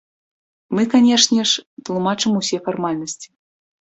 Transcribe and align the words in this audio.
Мы, 0.77 0.85
канешне 0.93 1.41
ж, 1.51 1.65
тлумачым 1.89 2.31
усе 2.39 2.57
фармальнасці. 2.69 3.29